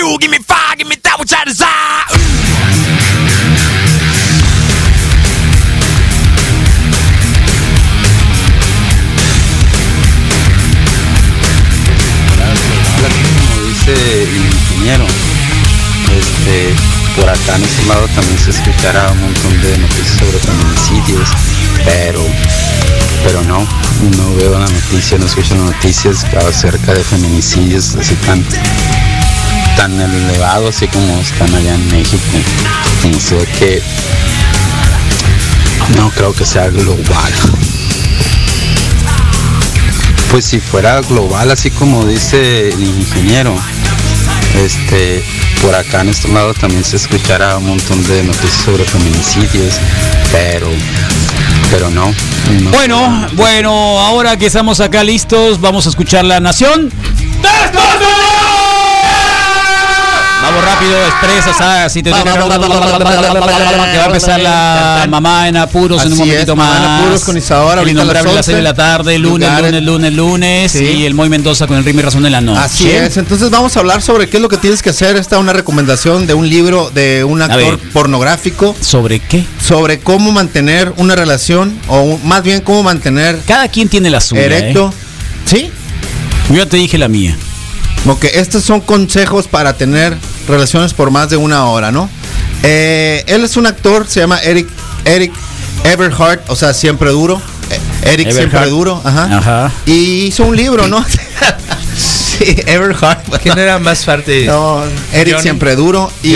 [0.00, 1.18] fuel, give me fire, give me that
[13.68, 15.06] dice ingeniero,
[16.18, 16.74] este,
[17.16, 21.28] por acá en este lado también se escuchará un montón de noticias sobre feminicidios,
[21.84, 22.24] pero,
[23.24, 23.66] pero no,
[24.16, 28.44] no veo la noticia, no escucho noticias acerca de feminicidios así tan,
[29.76, 32.38] tan elevados así como están allá en México.
[33.02, 33.82] Ve que
[35.96, 37.32] no creo que sea global.
[40.30, 43.54] Pues si fuera global, así como dice el ingeniero,
[44.64, 45.24] este,
[45.60, 49.74] por acá en este lado también se escuchará un montón de noticias sobre feminicidios,
[50.30, 50.68] pero,
[51.70, 52.14] pero no.
[52.62, 52.70] no.
[52.70, 56.92] Bueno, bueno, ahora que estamos acá listos, vamos a escuchar la nación.
[60.50, 66.12] Vamos rápido, expresas, ah, si te que va a empezar la mamá en apuros en
[66.12, 67.00] un momentito es, mamá en más.
[67.02, 70.12] apuros con Isadora, El innombrable a las 6 de la 11, tarde, lunes, lunes, lunes,
[70.12, 70.72] lunes.
[70.72, 70.84] Sí.
[70.84, 72.60] Y el Moy Mendoza con el ritmo y razón de la noche.
[72.60, 75.16] Así es, entonces vamos a hablar sobre qué es lo que tienes que hacer.
[75.16, 79.44] Esta es una recomendación de un libro de un actor pornográfico ¿Sobre qué?
[79.64, 84.42] sobre cómo mantener una relación o más bien cómo mantener Cada quien tiene la suya.
[84.42, 84.92] erecto.
[85.44, 85.56] ¿Sí?
[85.56, 85.70] ¿eh?
[86.50, 87.36] Yo ya te dije la mía.
[88.06, 90.16] Ok, estos son consejos para tener
[90.48, 92.08] relaciones por más de una hora, ¿no?
[92.62, 94.68] Eh, él es un actor, se llama Eric,
[95.04, 95.32] Eric
[95.84, 97.40] Everhart, o sea, siempre duro.
[97.70, 99.36] Eh, Eric siempre duro, ajá.
[99.38, 99.72] Ajá.
[99.86, 101.04] Y hizo un libro, ¿no?
[102.44, 103.20] sí, Everhart.
[103.42, 104.46] ¿Quién era más fuerte?
[104.46, 106.10] No, Eric Johnny- siempre duro.
[106.22, 106.34] Y,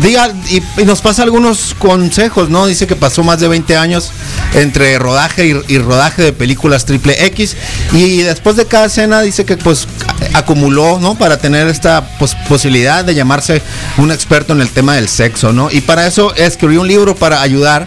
[0.00, 2.66] diga, y, y nos pasa algunos consejos, ¿no?
[2.66, 4.10] Dice que pasó más de 20 años
[4.54, 7.56] entre rodaje y, y rodaje de películas triple X.
[7.92, 9.86] Y después de cada escena dice que pues
[10.34, 11.14] acumuló, ¿no?
[11.16, 12.06] Para tener esta
[12.48, 13.62] posibilidad de llamarse
[13.98, 15.70] un experto en el tema del sexo, ¿no?
[15.70, 17.86] Y para eso escribió un libro para ayudar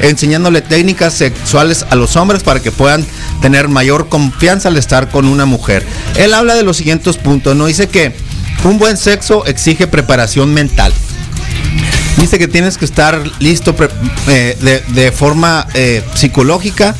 [0.00, 3.04] enseñándole técnicas sexuales a los hombres para que puedan
[3.40, 5.84] tener mayor confianza al estar con una mujer.
[6.16, 7.66] Él habla de los siguientes puntos, ¿no?
[7.66, 8.14] Dice que
[8.64, 10.92] un buen sexo exige preparación mental.
[12.16, 13.74] Dice que tienes que estar listo
[14.26, 16.96] eh, de, de forma eh, psicológica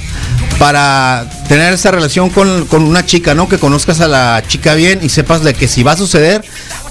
[0.58, 3.48] para tener esa relación con, con una chica, ¿no?
[3.48, 6.44] Que conozcas a la chica bien y sepas de que si va a suceder,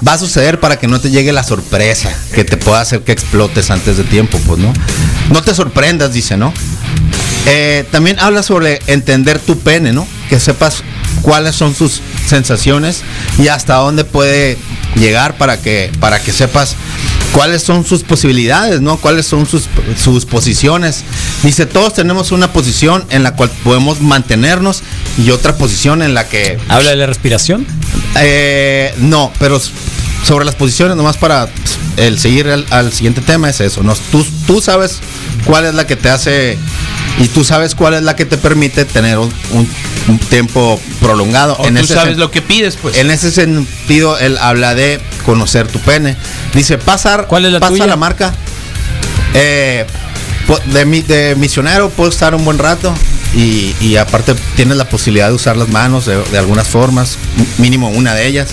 [0.07, 3.11] va a suceder para que no te llegue la sorpresa, que te pueda hacer que
[3.11, 4.73] explotes antes de tiempo, pues, ¿no?
[5.31, 6.53] No te sorprendas, dice, ¿no?
[7.45, 10.07] Eh, también habla sobre entender tu pene, ¿no?
[10.29, 10.83] Que sepas
[11.21, 13.03] cuáles son sus sensaciones
[13.37, 14.57] y hasta dónde puede
[14.95, 16.75] llegar para que, para que sepas
[17.33, 18.97] cuáles son sus posibilidades, ¿no?
[18.97, 19.63] Cuáles son sus,
[20.01, 21.03] sus posiciones.
[21.43, 24.81] Dice, todos tenemos una posición en la cual podemos mantenernos
[25.23, 27.65] y otra posición en la que ¿Habla de la respiración?
[28.19, 29.61] eh, no, pero
[30.23, 31.47] sobre las posiciones, nomás para
[31.97, 33.83] el seguir al, al siguiente tema es eso.
[33.83, 33.95] ¿no?
[34.11, 34.99] Tú, tú sabes
[35.45, 36.57] cuál es la que te hace
[37.19, 39.69] y tú sabes cuál es la que te permite tener un, un-
[40.07, 41.55] un tiempo prolongado.
[41.59, 42.97] O tú ese sabes lo que pides, pues.
[42.97, 46.15] En ese sentido, él habla de conocer tu pene.
[46.53, 47.87] Dice, pasar, ¿Cuál es la pasa tuya?
[47.87, 48.33] la marca.
[49.33, 49.85] Eh,
[50.67, 52.93] de, mi- de misionero puedo estar un buen rato
[53.35, 57.17] y, y aparte tienes la posibilidad de usar las manos de, de algunas formas,
[57.57, 58.47] mínimo una de ellas.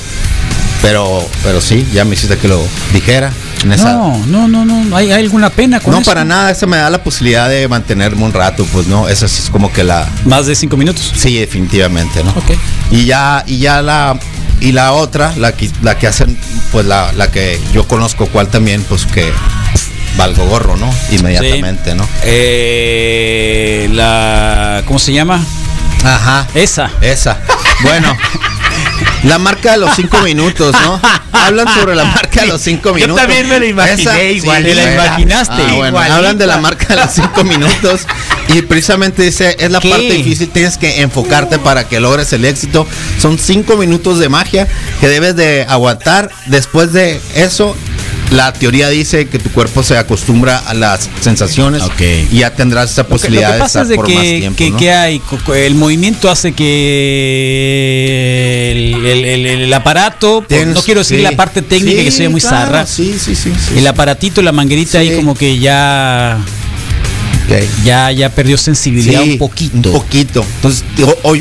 [0.82, 2.60] Pero, pero sí, ya me hiciste que lo
[2.92, 3.32] dijera.
[3.64, 4.97] En esa- No, no, no, no.
[4.97, 6.10] ¿Hay, hay alguna pena con no, eso?
[6.10, 9.41] para nada, eso me da la posibilidad de mantenerme un rato, pues no, esa sí
[9.42, 11.12] es como que la, Más de cinco minutos.
[11.16, 12.30] Sí, definitivamente, ¿no?
[12.30, 12.53] Ok.
[12.91, 14.19] Y ya, y ya la,
[14.60, 16.38] y la otra, la que, la que hacen,
[16.72, 19.32] pues la, la que yo conozco, cuál también, pues que
[20.16, 20.88] valgo gorro, ¿no?
[21.10, 22.06] Inmediatamente, ¿no?
[22.24, 24.82] Eh, la.
[24.86, 25.42] ¿Cómo se llama?
[26.04, 26.47] Ajá.
[26.54, 26.91] Esa.
[27.00, 27.38] Esa.
[27.82, 28.16] Bueno.
[29.24, 31.00] La marca de los cinco minutos, ¿no?
[31.32, 33.16] Hablan sobre la marca de los cinco Yo minutos.
[33.16, 34.62] también me la imaginé igual.
[34.62, 35.54] Te la imaginaste.
[35.54, 38.02] Ah, bueno, hablan de la marca de los cinco minutos
[38.48, 39.90] y precisamente dice, es la ¿Qué?
[39.90, 42.86] parte difícil, tienes que enfocarte para que logres el éxito.
[43.18, 44.68] Son cinco minutos de magia
[45.00, 46.30] que debes de aguantar.
[46.46, 47.74] Después de eso,
[48.30, 51.82] la teoría dice que tu cuerpo se acostumbra a las sensaciones
[52.32, 54.06] y ya tendrás esa Lo que, lo posibilidad que pasa de es estar de por
[54.06, 54.56] que, más tiempo.
[54.59, 54.76] que- ¿no?
[54.76, 55.22] que hay,
[55.56, 56.65] el movimiento hace que
[58.72, 61.22] el, el- el- el aparato, Tienes- no quiero decir sí.
[61.22, 63.53] la parte técnica Sí, que sea muy claro, zarra, Sí, sí, sí.
[63.56, 63.78] sí.
[63.78, 66.38] el aparatito, la manguerita ahí como que ya,
[67.84, 69.76] Ya, ya perdió sensibilidad Sí, un poquito.
[69.76, 70.44] Un poquito.
[70.56, 70.84] Entonces,
[71.22, 71.36] o-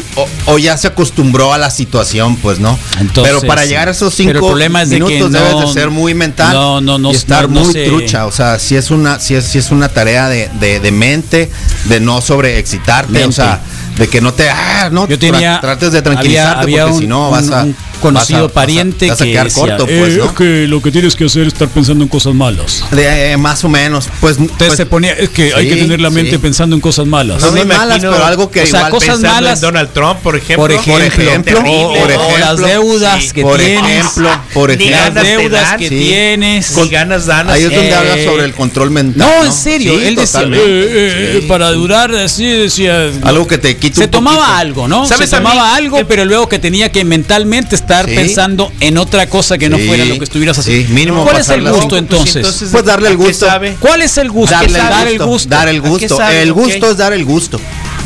[0.48, 2.78] o ya se acostumbró a la situación, pues, ¿no?
[3.00, 5.40] Entonces, Pero para llegar a esos Pero el cinco problema es de que minutos no-
[5.40, 8.26] debes de ser muy mental no, no, no, y estar no- no muy trucha.
[8.26, 11.50] O sea, si es una, si es, si es una tarea de, de, de mente,
[11.86, 13.62] de no sobreexcitarte, o sea,
[13.98, 17.00] de que no te, ah, no, Yo tenía, tra- trates de tranquilizarte había, había porque
[17.02, 17.66] si no un- vas a
[18.04, 20.26] conocido vas a- pariente vas a que quedar decía, corto, "Eh, pues, ¿no?
[20.26, 22.86] es que lo que tienes que hacer es estar pensando en cosas malas.
[22.92, 25.82] De- eh, más o menos, pues, Entonces pues, se ponía, es que hay sí, que
[25.82, 26.38] tener la mente sí.
[26.38, 27.42] pensando en cosas malas.
[27.42, 29.62] no me son malas, imagino- pero algo que o sea, igual cosas Pensando en malas.
[29.62, 30.58] Donald Trump, por ejemplo.
[30.64, 34.70] por ejemplo, ejemplo, o, por o las ejemplo, deudas sí, que por tienes, ejemplo, por
[34.70, 35.96] las ejemplo, te deudas dan, que sí.
[35.98, 36.72] tienes.
[36.72, 37.50] Con ganas dan.
[37.50, 39.28] Ahí es donde Eh, habla sobre el control mental.
[39.28, 40.66] No, en serio, él decía, totalmente.
[40.68, 45.06] eh, eh, para durar así decía Algo que te quita se tomaba algo, ¿no?
[45.08, 48.16] ¿Sabes se a tomaba algo, Eh, pero luego que tenía que mentalmente estar Sí.
[48.16, 50.88] pensando en otra cosa que no Sí, fuera lo que estuvieras haciendo.
[50.88, 51.98] sí, mínimo ¿Cuál es el gusto así.
[51.98, 52.66] entonces?
[52.72, 53.46] Pues darle el ¿a qué gusto.
[53.46, 53.76] sabe?
[53.80, 54.56] ¿Cuál es el gusto?
[54.56, 56.22] Darle Dar el gusto, dar el ¿A qué gusto.
[56.30, 57.60] El gusto es dar el gusto.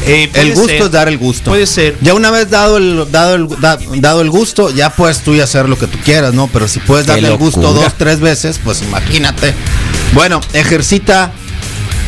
[0.05, 0.81] Eh, El gusto ser.
[0.83, 1.49] es dar el gusto.
[1.51, 1.97] Puede ser.
[2.01, 5.41] Ya una vez dado el dado el da- dado el gusto, ya puedes tú y
[5.41, 6.47] hacer lo que tú quieras, ¿no?
[6.47, 9.53] Pero si puedes darle el gusto dos, tres veces, pues imagínate.
[10.13, 11.31] Bueno, ejercita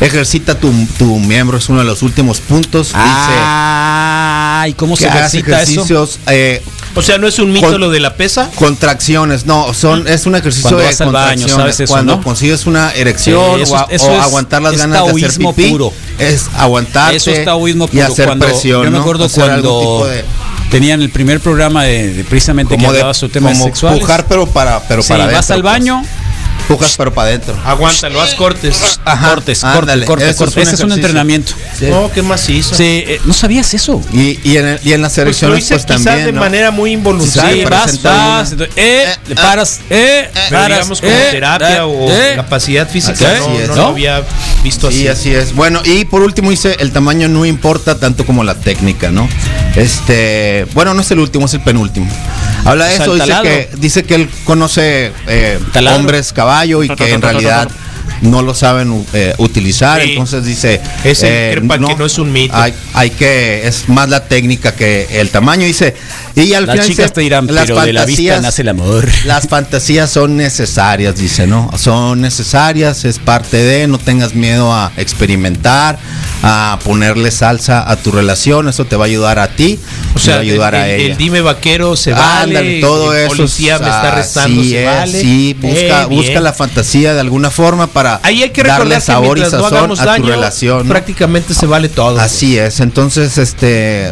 [0.01, 2.91] ejercita tu, tu miembro, es uno de los últimos puntos.
[2.93, 5.71] Ah, ¿y cómo Dice se ejercita eso?
[5.71, 6.61] ejercicios eh,
[6.95, 8.49] O sea, no es un mito Con- lo de la pesa.
[8.55, 11.55] Contracciones, no, son es un ejercicio Cuando de vas al baño, contracciones.
[11.75, 12.23] ¿sabes eso, cuando no?
[12.23, 15.05] consigues una erección Sí, eso o, a- es- eso o es- aguantar las es ganas
[15.05, 15.93] de hacer pipí, puro.
[16.17, 18.03] es aguantarte Eso es taoísmo y puro.
[18.05, 18.83] hacer cuando, presión.
[18.83, 20.25] Yo me acuerdo cuando de-
[20.71, 23.99] tenían el primer programa de, de precisamente que como de hablaba sobre temas como sexuales.
[24.01, 25.71] pujar pero para pero Sí, para vas al pues.
[25.73, 26.03] baño,
[26.67, 27.55] pujas pero para adentro.
[27.65, 28.99] Aguántalo, haz cortes.
[29.05, 31.53] Ajá, cortes, ándale, cortes, cortes, Ese es un entrenamiento.
[31.79, 31.85] Sí.
[31.85, 32.75] No, qué macizo.
[32.75, 34.01] Sí, eh, ¿no sabías eso?
[34.11, 36.41] Y, y en, y en las Pues lo hice pues, quizás también de ¿no?
[36.41, 37.63] manera muy Sí, involuntaria.
[37.63, 41.27] para vas, vas, entonces, eh, Eh, le ah, paras, eh, Pero paras, digamos como eh,
[41.31, 42.33] terapia o eh.
[42.35, 43.67] capacidad física, Así no, es.
[43.69, 43.81] no ¿No?
[43.83, 44.23] lo había
[44.63, 45.29] visto Sí, así.
[45.29, 45.55] así es.
[45.55, 49.29] Bueno, y por último dice, el tamaño no importa tanto como la técnica, ¿no?
[49.75, 52.07] Este, bueno, no es el último, es el penúltimo.
[52.65, 55.59] Habla de O sea, eso, dice que, dice que él conoce eh,
[55.95, 57.69] hombres caballo y que en realidad
[58.21, 60.11] no lo saben eh, utilizar, Sí.
[60.11, 62.55] entonces dice Ese crepa que no es un mito.
[62.55, 65.95] Hay, hay que es más la técnica que el tamaño dice
[66.35, 68.61] y al Las final chicas dice, te dirán, las pero de la vista fantasías- nace
[68.61, 69.07] el amor.
[69.25, 71.69] las fantasías son necesarias, dice, ¿no?
[71.77, 75.97] Son necesarias, es parte de, no tengas miedo a experimentar,
[76.43, 79.79] a ponerle salsa a tu relación, eso te va a ayudar a ti,
[80.15, 81.11] O sea, te va a ayudar el, a el- ella.
[81.11, 83.35] el dime vaquero se vale, Ándale, todo el eso.
[83.35, 85.21] policía me está arrestando, así se es, vale.
[85.21, 89.01] Sí, busca, Eh, busca la fantasía de alguna forma para Ahí hay que darle que
[89.01, 90.87] sabor y no sazón a daño, tu relación.
[90.87, 92.19] prácticamente se vale todo.
[92.19, 94.11] Así es, entonces este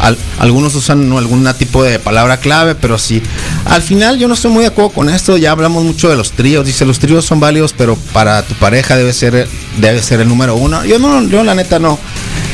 [0.00, 3.22] al- algunos usan algún tipo de palabra clave, pero sí.
[3.66, 6.32] Al final yo no estoy muy de acuerdo con esto, ya hablamos mucho de los
[6.32, 9.48] tríos, dice los tríos son válidos, pero para tu pareja debe ser
[9.78, 10.84] debe ser el número uno.
[10.84, 11.98] Yo no, yo la neta no.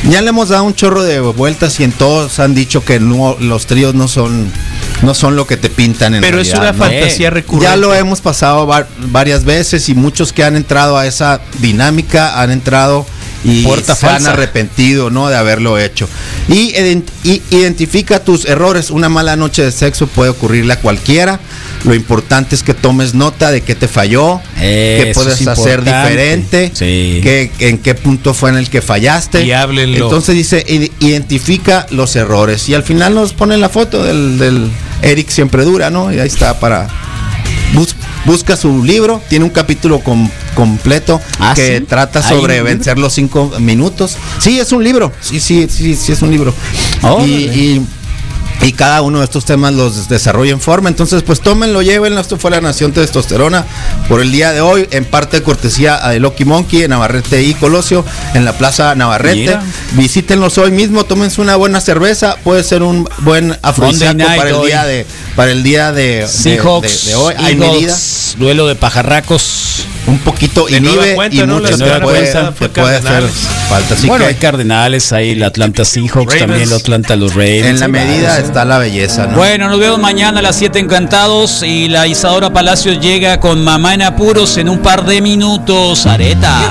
[0.08, 3.36] Ya le hemos dado un chorro de vueltas y en todos han dicho que no,
[3.38, 4.50] los tríos no son
[5.02, 6.78] no son lo que te pintan en Pero es una ¿no?
[6.78, 7.66] fantasía recurrente.
[7.66, 12.40] Ya lo hemos pasado va- varias veces y muchos que han entrado a esa dinámica
[12.40, 13.06] han entrado
[13.44, 15.28] y Puerta se han arrepentido ¿no?
[15.28, 16.08] de haberlo hecho.
[16.48, 18.90] Y, ident- y identifica tus errores.
[18.92, 21.40] Una mala noche de sexo puede ocurrirle a cualquiera.
[21.82, 25.82] Lo importante es que tomes nota de qué te falló, qué Eso puedes es hacer
[25.82, 27.18] diferente, Sí.
[27.20, 29.42] qué- en qué punto fue en el que fallaste.
[29.44, 30.04] Y háblenlo.
[30.04, 32.68] Entonces dice, "Id- identifica los errores.
[32.68, 34.70] Y al final nos ponen la foto del, del
[35.02, 36.12] Eric siempre dura, ¿no?
[36.12, 36.88] Y ahí está para...
[37.74, 37.94] Bus-
[38.26, 41.84] busca su libro, tiene un capítulo com- completo Ah, que ¿sí?
[41.84, 44.16] trata ¿Hay sobre vencer los cinco minutos.
[44.38, 46.54] Sí, es un libro, sí, sí, sí, sí es un libro.
[47.26, 47.80] Y,
[48.62, 50.88] y- cada uno de estos temas los desarrolla en forma.
[50.88, 52.20] Entonces, pues tómenlo, llévenlo.
[52.20, 53.64] Esto fue la Nación Testosterona
[54.08, 57.54] por el día de hoy, en parte de cortesía de Loki Monkey en Navarrete y
[57.54, 59.40] Colosio, en la Plaza Navarrete.
[59.40, 59.62] Mira.
[59.92, 64.66] Visítenlos hoy mismo, tómense una buena cerveza, puede ser un buen afrodisíaco para el hoy.
[64.68, 67.34] día de para el día de, de- Seahawks, de- de hoy.
[67.38, 69.61] Hay medidas duelo de pajarracos.
[70.06, 71.60] Un poquito De inhibe cuenta, y ¿no?
[71.60, 73.24] mucho La te puede, te puede hacer
[73.68, 73.94] falta.
[73.94, 76.38] Así bueno, que hay Cardenales, hay el Atlanta Seahawks, Ravens.
[76.38, 77.66] también el Atlanta los Ravens.
[77.66, 79.36] en la medida está la belleza, ¿no?
[79.36, 83.94] Bueno, nos vemos mañana a las 7 encantados y la Isadora Palacios llega con Mamá
[83.94, 86.06] en apuros en un par de minutos.
[86.06, 86.70] Areta.